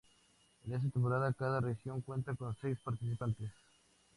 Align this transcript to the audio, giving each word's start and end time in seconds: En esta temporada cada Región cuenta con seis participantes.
En 0.65 0.73
esta 0.73 0.89
temporada 0.89 1.31
cada 1.31 1.61
Región 1.61 2.01
cuenta 2.01 2.33
con 2.33 2.57
seis 2.59 2.75
participantes. 2.83 3.51